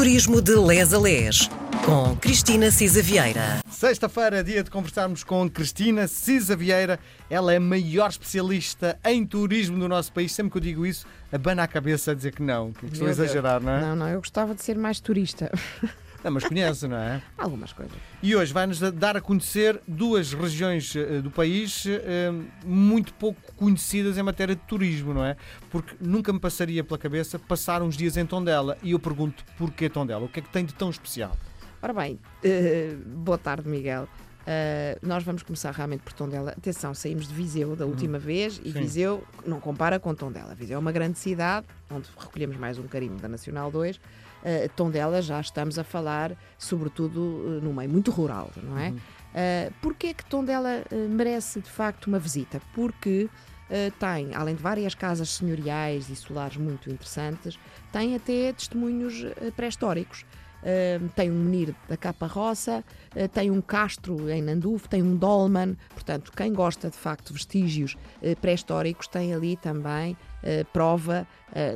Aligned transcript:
Turismo 0.00 0.40
de 0.40 0.56
Les 0.56 0.94
a 0.94 0.98
Les, 0.98 1.50
com 1.84 2.16
Cristina 2.16 2.70
Cisa 2.70 3.02
Vieira. 3.02 3.60
Sexta-feira, 3.70 4.42
dia 4.42 4.64
de 4.64 4.70
conversarmos 4.70 5.22
com 5.22 5.46
Cristina 5.46 6.08
Cisa 6.08 6.56
Vieira. 6.56 6.98
Ela 7.28 7.52
é 7.52 7.58
a 7.58 7.60
maior 7.60 8.08
especialista 8.08 8.98
em 9.04 9.26
turismo 9.26 9.78
do 9.78 9.86
nosso 9.86 10.10
país. 10.10 10.32
Sempre 10.32 10.52
que 10.52 10.56
eu 10.56 10.62
digo 10.62 10.86
isso, 10.86 11.06
abana 11.30 11.64
a 11.64 11.68
cabeça 11.68 12.12
a 12.12 12.14
dizer 12.14 12.34
que 12.34 12.42
não, 12.42 12.72
que 12.72 12.86
estou 12.86 13.08
a 13.08 13.10
exagerar, 13.10 13.62
não 13.62 13.72
é? 13.72 13.80
Não, 13.82 13.94
não, 13.94 14.08
eu 14.08 14.20
gostava 14.20 14.54
de 14.54 14.62
ser 14.62 14.78
mais 14.78 15.00
turista. 15.00 15.52
Não, 16.22 16.30
mas 16.30 16.44
conhece, 16.44 16.86
não 16.86 16.96
é? 16.96 17.22
Algumas 17.36 17.72
coisas. 17.72 17.96
E 18.22 18.36
hoje 18.36 18.52
vai-nos 18.52 18.78
dar 18.92 19.16
a 19.16 19.20
conhecer 19.20 19.80
duas 19.88 20.32
regiões 20.32 20.94
eh, 20.94 21.20
do 21.20 21.30
país 21.30 21.84
eh, 21.86 22.30
muito 22.64 23.14
pouco 23.14 23.40
conhecidas 23.56 24.18
em 24.18 24.22
matéria 24.22 24.54
de 24.54 24.62
turismo, 24.62 25.14
não 25.14 25.24
é? 25.24 25.36
Porque 25.70 25.96
nunca 26.00 26.32
me 26.32 26.38
passaria 26.38 26.84
pela 26.84 26.98
cabeça 26.98 27.38
passar 27.38 27.82
uns 27.82 27.96
dias 27.96 28.16
em 28.16 28.26
Tondela. 28.26 28.76
E 28.82 28.92
eu 28.92 28.98
pergunto, 28.98 29.44
porquê 29.56 29.88
Tondela? 29.88 30.24
O 30.24 30.28
que 30.28 30.40
é 30.40 30.42
que 30.42 30.50
tem 30.50 30.64
de 30.64 30.74
tão 30.74 30.90
especial? 30.90 31.36
Ora 31.82 31.94
bem, 31.94 32.18
eh, 32.44 32.94
boa 33.06 33.38
tarde, 33.38 33.66
Miguel. 33.68 34.06
Eh, 34.46 34.98
nós 35.02 35.22
vamos 35.22 35.42
começar 35.42 35.70
realmente 35.70 36.02
por 36.02 36.12
Tondela. 36.12 36.50
Atenção, 36.50 36.92
saímos 36.94 37.28
de 37.28 37.34
Viseu 37.34 37.76
da 37.76 37.86
última 37.86 38.18
vez 38.18 38.60
e 38.64 38.72
Sim. 38.72 38.80
Viseu 38.80 39.24
não 39.46 39.60
compara 39.60 40.00
com 40.00 40.14
Tondela. 40.14 40.54
Viseu 40.54 40.76
é 40.76 40.78
uma 40.78 40.92
grande 40.92 41.18
cidade, 41.18 41.66
onde 41.90 42.08
recolhemos 42.18 42.56
mais 42.56 42.78
um 42.78 42.86
carinho 42.86 43.16
da 43.16 43.28
Nacional 43.28 43.70
2. 43.70 44.00
Eh, 44.42 44.68
Tondela 44.74 45.20
já 45.20 45.40
estamos 45.40 45.78
a 45.78 45.84
falar, 45.84 46.36
sobretudo, 46.58 47.58
eh, 47.58 47.64
no 47.64 47.72
meio 47.72 47.90
muito 47.90 48.10
rural, 48.10 48.50
não 48.62 48.78
é? 48.78 48.90
Uh, 48.90 49.72
Porquê 49.80 50.08
é 50.08 50.14
que 50.14 50.24
Tondela 50.24 50.82
uh, 50.90 51.08
merece 51.08 51.60
de 51.60 51.70
facto 51.70 52.06
uma 52.08 52.18
visita? 52.18 52.60
Porque 52.74 53.28
uh, 53.28 53.90
tem, 53.98 54.34
além 54.34 54.56
de 54.56 54.62
várias 54.62 54.92
casas 54.92 55.30
senhoriais 55.30 56.08
e 56.10 56.16
solares 56.16 56.56
muito 56.56 56.90
interessantes, 56.90 57.56
tem 57.92 58.16
até 58.16 58.52
testemunhos 58.52 59.22
uh, 59.22 59.52
pré-históricos. 59.54 60.24
Uh, 60.62 61.08
tem 61.16 61.30
um 61.30 61.34
menir 61.34 61.74
da 61.88 61.96
Capa 61.96 62.26
Roça, 62.26 62.84
uh, 63.16 63.28
tem 63.28 63.50
um 63.50 63.60
castro 63.62 64.28
em 64.30 64.42
Nandufo, 64.42 64.88
tem 64.88 65.02
um 65.02 65.16
dolmen. 65.16 65.76
Portanto, 65.94 66.30
quem 66.36 66.52
gosta 66.52 66.90
de 66.90 66.96
facto 66.96 67.28
de 67.28 67.32
vestígios 67.34 67.96
uh, 68.22 68.36
pré-históricos 68.40 69.06
tem 69.08 69.32
ali 69.34 69.56
também 69.56 70.12
uh, 70.42 70.64
prova 70.72 71.26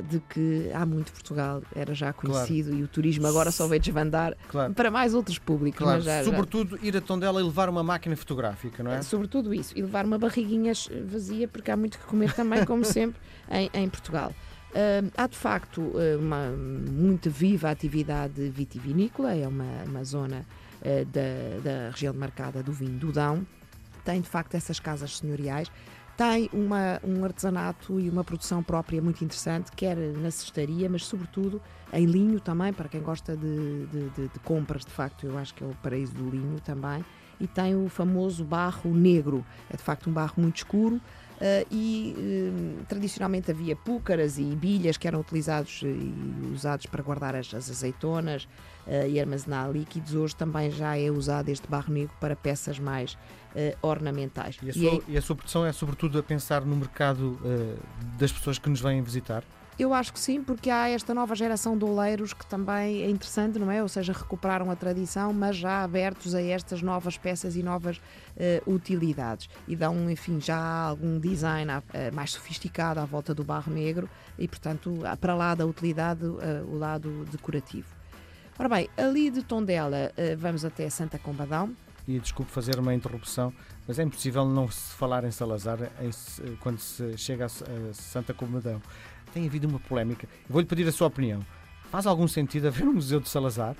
de 0.07 0.21
que 0.21 0.71
há 0.73 0.85
muito 0.85 1.11
Portugal 1.11 1.61
era 1.75 1.93
já 1.93 2.13
conhecido 2.13 2.73
e 2.73 2.81
o 2.81 2.87
turismo 2.87 3.27
agora 3.27 3.51
só 3.51 3.67
veio 3.67 3.81
desvandar 3.81 4.33
Claro. 4.47 4.73
para 4.73 4.89
mais 4.89 5.13
outros 5.13 5.37
públicos. 5.37 5.79
Claro, 5.83 5.99
já- 6.01 6.19
já- 6.19 6.23
sobretudo 6.23 6.79
ir 6.81 6.95
a 6.95 7.01
Tondela 7.01 7.41
e 7.41 7.43
levar 7.43 7.67
uma 7.67 7.83
máquina 7.83 8.15
fotográfica, 8.15 8.81
não 8.81 8.91
é? 8.91 9.01
Sobretudo 9.01 9.53
isso, 9.53 9.73
e 9.77 9.81
levar 9.81 10.05
uma 10.05 10.17
barriguinha 10.17 10.71
eh, 10.71 11.01
vazia, 11.05 11.45
porque 11.49 11.69
há 11.69 11.75
muito 11.75 11.99
que 11.99 12.05
comer 12.05 12.31
também, 12.33 12.63
como 12.63 12.85
sempre, 12.85 13.19
em, 13.51 13.69
em 13.73 13.89
Portugal. 13.89 14.31
Há 15.17 15.27
de 15.27 15.37
facto 15.37 15.93
eh, 15.95 16.17
uma 16.17 16.49
muito 16.49 17.29
viva 17.29 17.69
atividade 17.71 18.49
vitivinícola, 18.49 19.33
é 19.33 19.47
uma, 19.47 19.83
uma 19.85 20.03
zona 20.03 20.45
eh, 20.81 21.05
da, 21.05 21.59
da 21.63 21.89
região 21.91 22.13
demarcada 22.13 22.61
do 22.61 22.73
vinho 22.73 22.97
do 22.99 23.11
Dão, 23.11 23.45
tem 24.03 24.19
de 24.19 24.27
facto 24.27 24.55
essas 24.55 24.79
casas 24.79 25.17
senhoriais, 25.17 25.71
tem 26.17 26.49
uma, 26.53 26.99
um 27.03 27.23
artesanato 27.23 27.99
e 27.99 28.09
uma 28.09 28.23
produção 28.23 28.61
própria 28.61 29.01
muito 29.01 29.23
interessante, 29.23 29.71
quer 29.71 29.95
na 29.97 30.29
cestaria, 30.31 30.89
mas 30.89 31.05
sobretudo 31.05 31.61
em 31.93 32.05
linho 32.05 32.39
também, 32.41 32.73
para 32.73 32.89
quem 32.89 33.01
gosta 33.01 33.35
de, 33.35 33.85
de- 33.87 34.09
de- 34.09 34.27
de 34.27 34.39
compras, 34.43 34.83
de 34.85 34.91
facto, 34.91 35.25
eu 35.25 35.37
acho 35.37 35.53
que 35.53 35.63
é 35.63 35.67
o 35.67 35.75
paraíso 35.81 36.13
do 36.13 36.29
linho 36.29 36.59
também. 36.59 37.03
E 37.37 37.47
tem 37.47 37.75
o 37.75 37.89
famoso 37.89 38.45
barro 38.45 38.93
negro, 38.93 39.45
é 39.69 39.75
de 39.75 39.83
facto 39.83 40.09
um 40.09 40.13
barro 40.13 40.35
muito 40.37 40.55
escuro. 40.57 41.01
Eh, 41.41 41.65
e 41.71 42.15
eh, 42.17 42.83
tradicionalmente 42.87 43.51
havia 43.51 43.75
púcaras 43.75 44.37
e 44.37 44.43
bilhas 44.55 44.97
que 44.97 45.07
eram 45.07 45.19
utilizados 45.19 45.81
eh, 45.83 45.87
e 45.87 46.51
usados 46.53 46.85
para 46.85 47.01
guardar 47.03 47.35
as, 47.35 47.53
as 47.53 47.69
azeitonas 47.69 48.47
eh, 48.87 49.09
e 49.09 49.19
armazenar 49.19 49.71
líquidos. 49.71 50.13
Hoje 50.13 50.35
também 50.35 50.71
já 50.71 50.97
é 50.97 51.09
usado 51.11 51.49
este 51.49 51.67
barro 51.67 51.93
negro 51.93 52.13
para 52.19 52.35
peças 52.35 52.79
mais 52.79 53.17
eh, 53.55 53.75
ornamentais. 53.81 54.57
E 54.61 54.67
a, 54.67 54.69
E 54.69 54.73
sua, 54.73 54.91
aí- 54.91 55.01
e 55.09 55.17
a 55.17 55.21
sua 55.21 55.35
produção 55.35 55.65
é 55.65 55.71
sobretudo 55.71 56.17
a 56.19 56.23
pensar 56.23 56.65
no 56.65 56.75
mercado 56.75 57.37
das 58.17 58.31
pessoas 58.31 58.57
que 58.57 58.69
nos 58.69 58.81
vêm 58.81 59.01
visitar? 59.01 59.43
Eu 59.77 59.93
acho 59.93 60.13
que 60.13 60.19
sim, 60.19 60.41
porque 60.41 60.69
há 60.69 60.87
esta 60.87 61.13
nova 61.13 61.35
geração 61.35 61.77
de 61.77 61.83
oleiros 61.83 62.31
que 62.31 62.45
também 62.45 63.01
é 63.01 63.09
interessante, 63.09 63.59
não 63.59 63.69
é? 63.69 63.83
Ou 63.83 63.89
seja, 63.89 64.13
recuperaram 64.13 64.71
a 64.71 64.75
tradição, 64.75 65.33
mas 65.33 65.57
já 65.57 65.83
abertos 65.83 66.33
a 66.33 66.41
estas 66.41 66.81
novas 66.81 67.17
peças 67.17 67.57
e 67.57 67.63
novas 67.63 67.99
eh, 68.37 68.63
utilidades. 68.65 69.49
E 69.67 69.75
dão, 69.75 70.09
enfim, 70.09 70.39
já 70.39 70.57
algum 70.57 71.19
design 71.19 71.69
eh, 71.91 72.09
mais 72.11 72.31
sofisticado 72.31 73.01
à 73.01 73.05
volta 73.05 73.35
do 73.35 73.43
barro 73.43 73.69
negro 73.69 74.09
e, 74.39 74.47
portanto, 74.47 74.99
para 75.19 75.35
lá 75.35 75.53
da 75.53 75.65
utilidade, 75.65 76.23
eh, 76.23 76.63
o 76.65 76.77
lado 76.77 77.25
decorativo. 77.29 77.87
Ora 78.57 78.69
bem, 78.69 78.89
ali 78.95 79.29
de 79.29 79.43
Tondela 79.43 80.13
vamos 80.37 80.63
até 80.63 80.89
Santa 80.89 81.19
Combadão. 81.19 81.75
E 82.07 82.17
desculpe 82.19 82.49
fazer 82.49 82.79
uma 82.79 82.93
interrupção, 82.93 83.51
mas 83.85 83.99
é 83.99 84.03
impossível 84.03 84.45
não 84.45 84.71
se 84.71 84.93
falar 84.93 85.25
em 85.25 85.31
Salazar 85.31 85.79
em 85.99 86.55
quando 86.61 86.79
se 86.79 87.17
chega 87.17 87.43
a, 87.43 87.47
a 87.47 87.93
Santa 87.93 88.33
Comadão. 88.33 88.81
Tem 89.35 89.45
havido 89.45 89.67
uma 89.67 89.81
polémica. 89.81 90.29
Vou-lhe 90.49 90.65
pedir 90.65 90.87
a 90.87 90.93
sua 90.93 91.07
opinião. 91.07 91.45
Faz 91.91 92.07
algum 92.07 92.25
sentido 92.25 92.69
haver 92.69 92.87
um 92.87 92.93
museu 92.93 93.19
de 93.19 93.27
Salazar? 93.27 93.75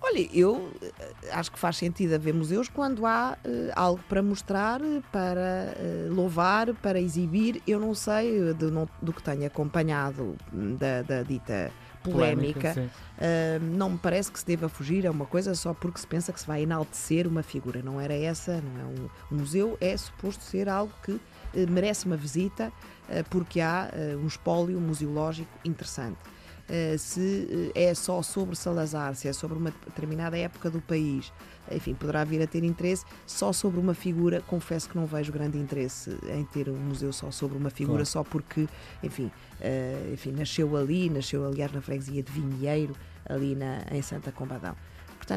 Olha, 0.00 0.28
eu 0.32 0.70
eh, 0.80 0.92
acho 1.32 1.50
que 1.50 1.58
faz 1.58 1.76
sentido 1.76 2.14
haver 2.14 2.32
museus 2.32 2.68
quando 2.68 3.04
há 3.04 3.36
eh, 3.44 3.72
algo 3.74 4.00
para 4.08 4.22
mostrar, 4.22 4.80
para 5.10 5.74
eh, 5.76 6.06
louvar, 6.10 6.72
para 6.74 7.00
exibir. 7.00 7.60
Eu 7.66 7.80
não 7.80 7.92
sei 7.92 8.54
do, 8.54 8.70
não- 8.70 8.88
do 9.02 9.12
que 9.12 9.20
tenho 9.20 9.44
acompanhado 9.44 10.36
hum, 10.54 10.76
da, 10.76 11.02
da 11.02 11.22
dita 11.24 11.72
polémica. 12.10 12.74
sim. 12.74 12.80
Uh, 12.82 13.62
não 13.76 13.90
me 13.90 13.98
parece 13.98 14.32
que 14.32 14.38
se 14.38 14.46
deva 14.46 14.68
fugir 14.68 15.06
a 15.06 15.10
uma 15.10 15.26
coisa 15.26 15.54
só 15.54 15.72
porque 15.72 16.00
se 16.00 16.06
pensa 16.06 16.32
que 16.32 16.40
se 16.40 16.46
vai 16.46 16.62
enaltecer 16.62 17.26
uma 17.26 17.42
figura. 17.42 17.80
Não 17.82 18.00
era 18.00 18.14
essa, 18.14 18.60
não 18.60 18.80
é? 18.80 18.84
Um, 18.84 19.08
um 19.30 19.38
museu 19.40 19.76
é 19.80 19.96
suposto 19.96 20.42
ser 20.42 20.68
algo 20.68 20.92
que 21.04 21.20
eh, 21.54 21.66
merece 21.66 22.06
uma 22.06 22.16
visita 22.16 22.72
eh, 23.08 23.22
porque 23.28 23.60
há 23.60 23.90
eh, 23.92 24.16
um 24.16 24.26
espólio 24.26 24.80
museológico 24.80 25.50
interessante. 25.64 26.18
Eh, 26.74 26.96
se 26.96 27.70
eh, 27.74 27.88
é 27.90 27.94
só 27.94 28.22
sobre 28.22 28.56
Salazar, 28.56 29.14
se 29.14 29.28
é 29.28 29.32
sobre 29.34 29.58
uma 29.58 29.70
determinada 29.84 30.38
época 30.38 30.70
do 30.70 30.80
país, 30.80 31.30
enfim, 31.70 31.92
poderá 31.92 32.24
vir 32.24 32.40
a 32.40 32.46
ter 32.46 32.64
interesse 32.64 33.04
só 33.26 33.52
sobre 33.52 33.78
uma 33.78 33.92
figura. 33.92 34.40
Confesso 34.46 34.88
que 34.88 34.96
não 34.96 35.04
vejo 35.04 35.30
grande 35.30 35.58
interesse 35.58 36.16
em 36.34 36.44
ter 36.46 36.70
um 36.70 36.76
museu 36.78 37.12
só 37.12 37.30
sobre 37.30 37.58
uma 37.58 37.68
figura, 37.68 37.98
Claro. 37.98 38.06
só 38.06 38.24
porque, 38.24 38.66
enfim, 39.02 39.30
eh, 39.60 40.12
enfim, 40.14 40.32
nasceu 40.32 40.74
ali, 40.74 41.10
nasceu 41.10 41.46
aliás 41.46 41.70
na 41.72 41.82
freguesia 41.82 42.22
de 42.22 42.32
Vinheiro, 42.32 42.96
ali 43.28 43.54
na, 43.54 43.82
em 43.90 44.00
Santa 44.00 44.32
Combadão. 44.32 44.74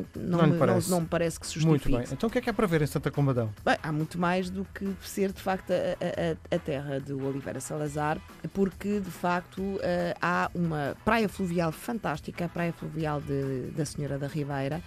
Portanto, 0.02 0.20
não, 0.20 0.40
Não 0.40 0.48
me, 0.48 0.58
parece? 0.60 0.90
não, 0.90 0.98
não 0.98 1.02
me 1.04 1.08
parece 1.08 1.40
que 1.40 1.48
se 1.48 1.60
Muito 1.60 1.84
justifique. 1.84 1.98
bem. 2.06 2.08
Então 2.14 2.28
o 2.28 2.32
que 2.32 2.38
é 2.38 2.42
que 2.42 2.50
há 2.50 2.54
para 2.54 2.68
ver 2.68 2.82
em 2.82 2.86
Santa 2.88 3.10
Comadão? 3.12 3.50
Bem, 3.64 3.78
há 3.82 3.92
muito 3.92 4.20
mais 4.20 4.50
do 4.50 4.66
que 4.74 4.94
ser 5.02 5.32
de 5.32 5.42
facto 5.42 5.72
a, 5.72 5.76
a- 5.76 6.56
a- 6.56 6.60
terra 6.60 7.00
de 7.00 7.14
Oliveira 7.14 7.60
Salazar, 7.60 8.18
porque 8.54 9.00
de 9.00 9.12
facto 9.12 9.80
eh, 9.82 10.14
há 10.22 10.50
uma 10.54 10.96
praia 11.06 11.30
fluvial 11.30 11.72
fantástica, 11.72 12.46
a 12.46 12.50
praia 12.50 12.74
fluvial 12.74 13.22
de- 13.22 13.72
da 13.76 13.86
Senhora 13.86 14.18
da 14.18 14.28
Ribeira. 14.28 14.82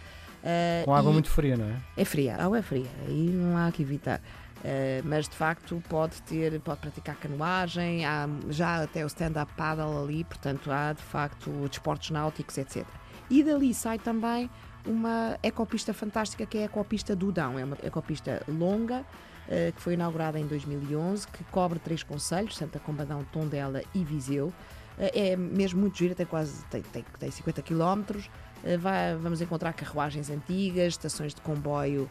eh, 0.45 0.83
Com 0.85 0.95
água 0.95 1.13
muito 1.13 1.31
fria, 1.31 1.57
não 1.57 1.67
é? 1.67 1.77
é 1.97 2.05
fria, 2.05 2.37
a 2.37 2.45
água 2.45 2.59
é 2.59 2.63
fria, 2.63 2.87
aí 3.07 3.29
não 3.31 3.57
há 3.57 3.71
que 3.73 3.83
evitar. 3.83 4.21
Eh, 4.65 5.01
mas 5.05 5.29
de 5.29 5.37
facto 5.37 5.81
pode 5.89 6.21
ter, 6.23 6.59
pode 6.61 6.81
praticar 6.81 7.15
canoagem, 7.17 8.05
há 8.05 8.29
já 8.51 8.83
até 8.83 9.05
o 9.05 9.07
stand-up 9.07 9.53
paddle 9.57 10.03
ali, 10.05 10.25
portanto 10.25 10.71
há 10.73 10.93
de 10.93 11.03
facto 11.03 11.51
desportos 11.69 12.11
náuticos, 12.11 12.59
etc. 12.59 12.85
E 13.31 13.43
dali 13.45 13.73
sai 13.73 13.99
também 13.99 14.51
uma 14.87 15.39
ecopista 15.43 15.93
fantástica 15.93 16.47
que 16.47 16.59
é 16.59 16.63
a 16.63 16.65
ecopista 16.65 17.15
do 17.15 17.31
Dão, 17.33 17.59
é 17.59 17.65
uma 17.65 17.77
ecopista 17.83 18.43
longa 18.49 19.05
eh, 19.49 19.73
que 19.75 19.81
foi 19.83 19.95
inaugurada 19.95 20.39
em 20.39 20.47
2011, 20.47 21.27
que 21.29 21.45
cobre 21.45 21.79
três 21.79 22.03
conselhos, 22.03 22.57
Santa 22.57 22.79
Combadão, 22.79 23.25
Tondela 23.33 23.83
e 23.95 24.05
Viseu. 24.05 24.53
Eh, 24.99 25.31
é 25.33 25.37
mesmo 25.37 25.81
muito 25.81 25.97
gira, 25.99 26.15
tem 26.15 26.27
quase 26.27 26.65
tem, 26.67 26.83
tem, 26.83 27.05
tem 27.19 27.31
50 27.31 27.63
quilómetros. 27.63 28.31
Eh, 28.65 28.77
vai- 28.77 29.15
vamos 29.17 29.41
encontrar 29.41 29.73
carruagens 29.73 30.29
antigas, 30.31 30.95
estações 30.95 31.35
de 31.35 31.41
comboio 31.41 32.09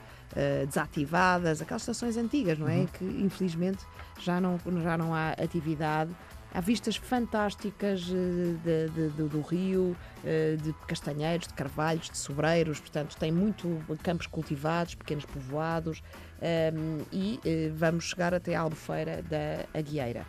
desativadas, 0.67 1.61
aquelas 1.61 1.81
estações 1.83 2.17
antigas, 2.17 2.59
não 2.59 2.67
é? 2.67 2.85
Que 2.93 3.05
infelizmente 3.05 3.85
já 4.19 4.39
não, 4.41 4.59
já 4.83 4.97
não 4.97 5.13
há 5.13 5.29
atividade. 5.31 6.11
Há 6.57 6.59
vistas 6.59 6.95
fantásticas 6.95 8.01
eh, 8.09 8.55
de- 8.63 8.89
de- 8.89 9.09
do- 9.09 9.29
do 9.29 9.41
rio, 9.41 9.95
eh, 10.25 10.57
de 10.59 10.73
castanheiros, 10.87 11.47
de 11.47 11.53
carvalhos, 11.53 12.09
de 12.09 12.17
sobreiros, 12.17 12.79
portanto, 12.79 13.15
tem 13.15 13.31
muito 13.31 13.79
campos 14.01 14.25
cultivados, 14.25 14.95
pequenos 14.95 15.23
povoados 15.23 16.01
ehm, 16.41 17.03
e 17.11 17.39
eh, 17.45 17.71
vamos 17.75 18.05
chegar 18.05 18.33
até 18.33 18.55
a 18.55 18.61
Albufeira 18.61 19.21
da 19.21 19.67
Aguieira. 19.79 20.25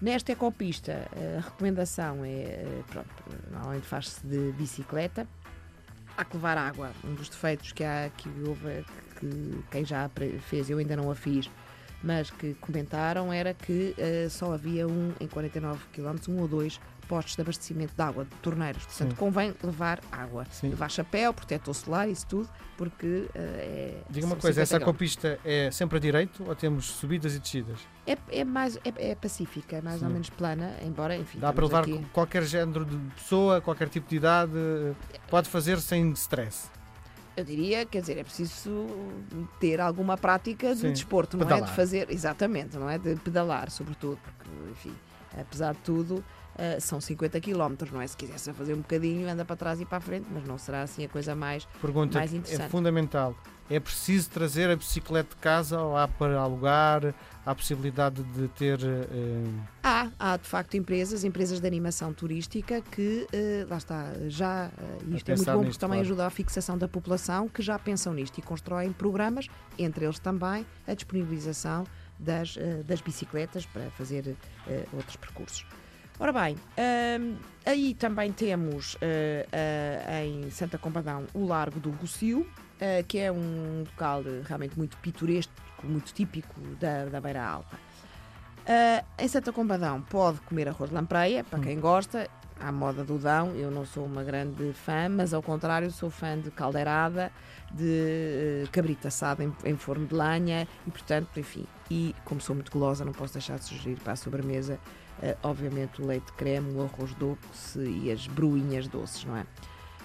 Nesta 0.00 0.32
ecopista, 0.32 1.06
a 1.36 1.40
recomendação 1.42 2.24
é, 2.24 2.64
pronto, 2.90 3.10
normalmente 3.52 3.86
faz-se 3.86 4.26
de 4.26 4.52
bicicleta, 4.52 5.28
há 6.16 6.24
que 6.24 6.36
levar 6.38 6.56
água. 6.56 6.90
Um 7.04 7.12
dos 7.12 7.28
defeitos 7.28 7.72
que 7.72 7.84
há 7.84 8.10
que 8.16 8.30
houve, 8.48 8.82
que 9.18 9.62
quem 9.70 9.84
já 9.84 10.10
fez, 10.40 10.70
eu 10.70 10.78
ainda 10.78 10.96
não 10.96 11.10
a 11.10 11.14
fiz, 11.14 11.50
mas 12.02 12.30
que 12.30 12.54
comentaram 12.54 13.32
era 13.32 13.52
que 13.54 13.94
eh, 13.98 14.28
só 14.30 14.52
havia 14.54 14.86
um 14.86 15.12
em 15.20 15.26
49 15.26 15.80
km, 15.92 16.16
um 16.28 16.40
ou 16.40 16.48
dois 16.48 16.80
postos 17.08 17.34
de 17.34 17.42
abastecimento 17.42 17.92
de 17.96 18.00
água 18.02 18.24
de 18.24 18.30
torneiras. 18.36 18.84
Portanto, 18.84 19.10
Sim. 19.10 19.16
convém 19.16 19.52
levar 19.64 19.98
água. 20.12 20.46
Sim. 20.48 20.68
Levar 20.70 20.88
chapéu, 20.88 21.34
protetor 21.34 21.74
solar, 21.74 22.08
isso 22.08 22.24
tudo, 22.26 22.48
porque 22.76 23.26
eh, 23.34 24.00
é. 24.00 24.02
Diga 24.08 24.26
uma 24.26 24.36
coisa, 24.36 24.54
50 24.54 24.62
essa 24.62 24.78
graus. 24.78 24.92
copista 24.92 25.38
é 25.44 25.70
sempre 25.72 25.98
a 25.98 26.00
direito 26.00 26.44
ou 26.46 26.54
temos 26.54 26.86
subidas 26.86 27.34
e 27.34 27.40
descidas? 27.40 27.80
É, 28.06 28.16
é 28.30 28.44
mais 28.44 28.76
é, 28.76 29.10
é 29.10 29.14
pacífica, 29.16 29.76
é 29.76 29.80
mais 29.82 30.00
ou 30.00 30.06
Sim. 30.06 30.12
menos 30.14 30.30
plana, 30.30 30.76
embora, 30.86 31.16
enfim. 31.16 31.40
Dá 31.40 31.52
para 31.52 31.64
levar 31.64 31.80
aqui- 31.82 32.06
qualquer 32.12 32.44
género 32.44 32.84
de 32.84 32.96
pessoa, 33.14 33.60
qualquer 33.60 33.88
tipo 33.88 34.08
de 34.08 34.14
idade, 34.16 34.52
pode 35.28 35.48
fazer 35.48 35.80
sem 35.80 36.10
stress. 36.12 36.70
Eu 37.40 37.44
diria, 37.44 37.86
quer 37.86 38.00
dizer, 38.02 38.18
é 38.18 38.22
preciso 38.22 38.86
ter 39.58 39.80
alguma 39.80 40.16
prática 40.16 40.74
de 40.74 40.80
Sim, 40.82 40.90
desporto, 40.92 41.38
não 41.38 41.44
é? 41.44 41.48
pedalar. 41.48 41.70
De 41.70 41.74
fazer, 41.74 42.10
exatamente, 42.10 42.76
não 42.76 42.88
é? 42.88 42.98
De 42.98 43.16
pedalar, 43.16 43.70
sobretudo, 43.70 44.18
porque, 44.22 44.50
enfim, 44.70 44.94
apesar 45.38 45.72
de 45.72 45.78
tudo, 45.80 46.22
eh, 46.58 46.78
são 46.80 47.00
50 47.00 47.40
km, 47.40 47.74
não 47.92 48.02
é? 48.02 48.06
Se 48.06 48.14
quisesse 48.14 48.52
fazer 48.52 48.74
um 48.74 48.78
bocadinho, 48.78 49.26
anda 49.26 49.42
para 49.42 49.56
trás 49.56 49.80
e 49.80 49.86
para 49.86 49.96
a 49.96 50.00
frente, 50.02 50.26
mas 50.30 50.44
não 50.44 50.58
será 50.58 50.82
assim 50.82 51.02
a 51.02 51.08
coisa 51.08 51.34
mais. 51.34 51.66
Pergunta 51.80 52.18
Mais 52.18 52.34
é 52.34 52.36
interessante. 52.36 52.70
fundamental. 52.70 53.34
É 53.70 53.78
preciso 53.78 54.28
trazer 54.30 54.68
a 54.68 54.74
bicicleta 54.74 55.36
de 55.36 55.40
casa 55.40 55.80
ou 55.80 55.96
há 55.96 56.08
para 56.08 56.36
alugar? 56.40 57.14
Há 57.46 57.52
a 57.52 57.54
possibilidade 57.54 58.20
de 58.22 58.48
ter. 58.48 58.80
eh, 58.82 59.44
Há, 59.82 60.08
há 60.18 60.36
de 60.36 60.46
facto 60.48 60.76
empresas, 60.76 61.22
empresas 61.22 61.60
de 61.60 61.66
animação 61.68 62.12
turística 62.12 62.82
que, 62.82 63.28
eh, 63.32 63.64
lá 63.70 63.76
está, 63.76 64.12
já, 64.26 64.70
eh, 64.76 65.16
isto 65.16 65.30
é 65.30 65.36
muito 65.36 65.46
bom 65.46 65.58
nisto, 65.58 65.64
porque 65.66 65.78
também 65.78 65.98
claro. 65.98 66.00
ajuda 66.00 66.26
à 66.26 66.30
fixação 66.30 66.76
da 66.76 66.88
população, 66.88 67.48
que 67.48 67.62
já 67.62 67.78
pensam 67.78 68.12
nisto 68.12 68.38
e 68.38 68.42
constroem 68.42 68.92
programas, 68.92 69.46
entre 69.78 70.04
eles 70.04 70.18
também 70.18 70.66
a 70.86 70.92
disponibilização 70.92 71.84
das, 72.18 72.58
das 72.84 73.00
bicicletas 73.00 73.64
para 73.66 73.88
fazer 73.92 74.36
outros 74.92 75.16
percursos. 75.16 75.64
Ora 76.18 76.32
bem, 76.32 76.56
hum, 77.18 77.36
aí 77.64 77.94
também 77.94 78.30
temos 78.30 78.98
em 80.22 80.50
Santa 80.50 80.76
Combadão 80.76 81.24
o 81.32 81.46
Largo 81.46 81.80
do 81.80 81.90
Rocio, 81.90 82.46
eh, 82.80 83.04
que 83.06 83.18
é 83.18 83.30
um 83.30 83.84
local 83.86 84.22
realmente 84.44 84.76
muito 84.78 84.96
pitoresco, 84.96 85.52
muito 85.84 86.12
típico 86.12 86.58
da, 86.80 87.06
da 87.06 87.20
Beira 87.20 87.44
Alta. 87.44 87.76
Ah, 88.66 89.04
em 89.18 89.26
Santa 89.26 89.52
Combadão 89.52 90.00
pode 90.02 90.40
comer 90.42 90.68
arroz 90.68 90.90
de 90.90 90.96
lampreia, 90.96 91.42
para 91.42 91.58
quem 91.58 91.80
gosta, 91.80 92.28
à 92.60 92.70
moda 92.70 93.02
do 93.02 93.18
Dão. 93.18 93.54
Eu 93.56 93.70
não 93.70 93.84
sou 93.84 94.04
uma 94.04 94.22
grande 94.22 94.72
fã, 94.72 95.08
mas 95.08 95.34
ao 95.34 95.42
contrário, 95.42 95.90
sou 95.90 96.10
fã 96.10 96.38
de 96.38 96.50
caldeirada, 96.50 97.32
de 97.72 98.64
eh, 98.64 98.64
cabrito 98.70 99.08
assado 99.08 99.42
em, 99.42 99.52
em 99.64 99.76
forno 99.76 100.06
de 100.06 100.14
lenha 100.14 100.68
e, 100.86 100.90
portanto, 100.90 101.40
enfim. 101.40 101.66
E 101.90 102.14
como 102.24 102.40
sou 102.40 102.54
muito 102.54 102.70
golosa, 102.70 103.04
não 103.04 103.12
posso 103.12 103.32
deixar 103.32 103.58
de 103.58 103.64
sugerir 103.64 103.98
para 103.98 104.12
a 104.12 104.16
sobremesa, 104.16 104.78
eh, 105.22 105.36
obviamente, 105.42 106.00
o 106.00 106.06
leite 106.06 106.26
de 106.26 106.32
creme, 106.34 106.72
o 106.74 106.82
arroz 106.82 107.12
doce 107.14 107.80
e 107.80 108.12
as 108.12 108.26
bruinhas 108.26 108.86
doces, 108.88 109.24
não 109.24 109.36
é? 109.36 109.44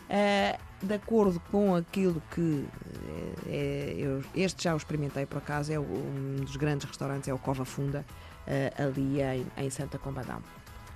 Ah, 0.10 0.58
de 0.82 0.94
acordo 0.94 1.40
com 1.52 1.76
aquilo 1.76 2.22
que 2.32 2.66
eh, 3.48 3.48
é, 3.48 3.96
eu, 3.98 4.24
este 4.36 4.64
já 4.64 4.74
o 4.74 4.78
experimentei 4.78 5.26
por 5.26 5.38
acaso, 5.38 5.72
é 5.74 5.80
um 5.80 6.36
dos 6.42 6.56
grandes 6.56 6.88
restaurantes, 6.88 7.28
é 7.28 7.34
o 7.34 7.40
Cova 7.40 7.66
Funda, 7.66 8.06
eh, 8.46 8.72
ali 8.78 9.22
em, 9.22 9.48
em 9.58 9.70
Santa 9.70 9.98
Combadão. 9.98 10.42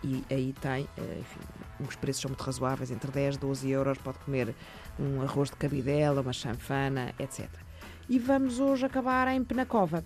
E 0.03 0.23
aí 0.29 0.53
tem, 0.61 0.87
enfim, 1.19 1.39
os 1.85 1.95
preços 1.95 2.21
são 2.21 2.29
muito 2.29 2.41
razoáveis, 2.41 2.89
entre 2.89 3.11
10 3.11 3.35
e 3.35 3.39
12 3.39 3.69
euros, 3.69 3.97
pode 3.97 4.17
comer 4.19 4.55
um 4.97 5.21
arroz 5.21 5.49
de 5.49 5.57
cabidela, 5.57 6.21
uma 6.21 6.31
chanfana, 6.31 7.13
etc. 7.19 7.49
E 8.07 8.17
vamos 8.17 8.61
hoje 8.61 8.85
acabar 8.85 9.27
em 9.27 9.43
Penacova. 9.43 10.03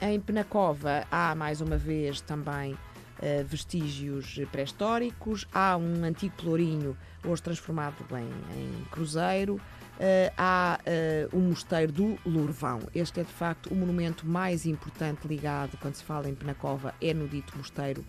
Em 0.00 0.18
Penacova 0.18 1.06
há 1.10 1.34
mais 1.34 1.60
uma 1.60 1.76
vez 1.76 2.22
também 2.22 2.76
vestígios 3.46 4.40
pré-históricos, 4.50 5.46
há 5.52 5.76
um 5.76 6.04
antigo 6.04 6.34
pelourinho 6.36 6.96
hoje 7.24 7.42
transformado 7.42 8.04
em, 8.12 8.58
em 8.58 8.84
cruzeiro, 8.90 9.60
eh, 10.00 10.32
há 10.36 10.80
eh, 10.84 11.28
o 11.32 11.38
mosteiro 11.38 11.92
do 11.92 12.18
Lourvão. 12.26 12.80
Este 12.94 13.20
é 13.20 13.22
de 13.22 13.32
facto 13.32 13.66
o 13.66 13.74
monumento 13.74 14.26
mais 14.26 14.66
importante 14.66 15.28
ligado 15.28 15.76
quando 15.80 15.94
se 15.94 16.02
fala 16.02 16.28
em 16.28 16.34
Penacova, 16.34 16.94
é 17.00 17.14
no 17.14 17.28
dito 17.28 17.56
mosteiro 17.56 18.04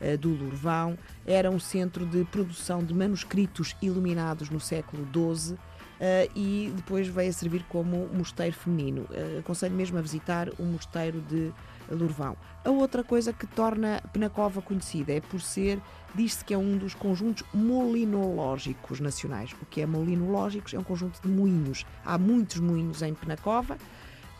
eh, 0.00 0.16
do 0.16 0.30
Lourvão. 0.30 0.96
Era 1.26 1.50
um 1.50 1.60
centro 1.60 2.06
de 2.06 2.24
produção 2.24 2.82
de 2.82 2.94
manuscritos 2.94 3.76
iluminados 3.82 4.48
no 4.48 4.60
século 4.60 5.06
XII. 5.12 5.58
Eh, 6.00 6.28
e 6.34 6.72
depois 6.74 7.06
veio 7.08 7.30
a 7.30 7.32
servir 7.32 7.64
como 7.68 8.08
mosteiro 8.12 8.54
feminino. 8.54 9.06
Eh, 9.12 9.38
aconselho 9.40 9.74
mesmo 9.74 9.98
a 9.98 10.00
visitar 10.00 10.48
o 10.58 10.64
mosteiro 10.64 11.20
de 11.22 11.52
Lourvão. 11.90 12.36
A 12.64 12.70
outra 12.70 13.04
coisa 13.04 13.32
que 13.32 13.46
torna 13.46 14.02
Penacova 14.12 14.62
conhecida 14.62 15.12
é 15.12 15.20
por 15.20 15.40
ser, 15.40 15.80
diz-se 16.14 16.44
que 16.44 16.54
é 16.54 16.58
um 16.58 16.76
dos 16.76 16.94
conjuntos 16.94 17.44
molinológicos 17.52 19.00
nacionais. 19.00 19.54
O 19.60 19.66
que 19.66 19.80
é 19.80 19.86
molinológicos? 19.86 20.74
É 20.74 20.78
um 20.78 20.84
conjunto 20.84 21.20
de 21.20 21.28
moinhos. 21.28 21.84
Há 22.04 22.16
muitos 22.18 22.58
moinhos 22.58 23.02
em 23.02 23.14
Penacova. 23.14 23.76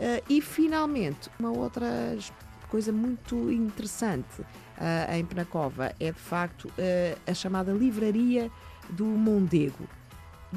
Eh, 0.00 0.23
e 0.29 0.41
finalmente, 0.41 1.31
uma 1.39 1.50
outra 1.50 2.17
coisa 2.69 2.91
muito 2.91 3.53
interessante 3.53 4.43
ah, 4.77 5.17
em 5.17 5.25
Penacova 5.25 5.95
é 6.00 6.11
de 6.11 6.19
facto 6.19 6.69
eh, 6.77 7.17
a 7.27 7.33
chamada 7.33 7.73
Livraria 7.73 8.50
do 8.91 9.05
Mondego. 9.05 9.89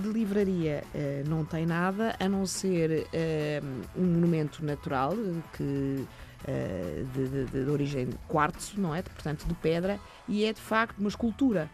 De 0.01 0.09
livraria 0.09 0.83
eh, 0.93 1.23
não 1.27 1.43
tem 1.45 1.65
nada 1.65 2.15
a 2.19 2.27
não 2.29 2.45
ser 2.45 3.07
eh, 3.13 3.61
um 3.95 4.03
monumento 4.03 4.63
natural 4.63 5.13
que 5.53 6.05
eh, 6.47 7.03
de, 7.13 7.27
de- 7.45 7.63
de 7.65 7.69
origem 7.71 8.05
de 8.07 8.15
quartzo, 8.27 8.79
não 8.79 8.93
é? 8.93 9.01
Portanto, 9.01 9.45
de 9.47 9.53
pedra, 9.55 9.99
e 10.27 10.45
é 10.45 10.53
de 10.53 10.61
facto 10.61 10.99
uma 10.99 11.09
escultura 11.09 11.69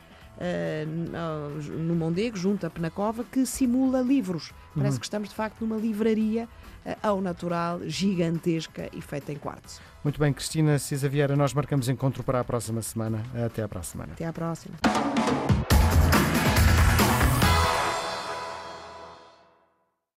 no- 1.77 1.95
Mondego, 1.95 2.35
junto 2.35 2.65
a 2.65 2.69
Penacova, 2.69 3.23
que 3.23 3.45
simula 3.45 4.01
livros. 4.01 4.51
Parece 4.75 4.99
que 4.99 5.05
estamos 5.05 5.29
de 5.29 5.35
facto 5.35 5.61
numa 5.61 5.77
livraria 5.79 6.47
ao 7.01 7.21
natural, 7.21 7.79
gigantesca 7.85 8.89
e 8.93 9.01
feita 9.01 9.31
em 9.31 9.35
quartzo. 9.37 9.79
Muito 10.03 10.19
bem, 10.19 10.33
Cristina 10.33 10.79
Cisa 10.79 11.07
Vieira, 11.07 11.35
nós 11.35 11.53
marcamos 11.53 11.87
encontro 11.87 12.23
para 12.23 12.39
a 12.39 12.43
próxima 12.43 12.81
semana. 12.81 13.21
Até 13.45 13.61
à 13.63 13.67
próxima 13.69 14.03
semana. 14.05 14.13
Até 14.13 14.25
à 14.25 14.33
próxima. 14.33 14.75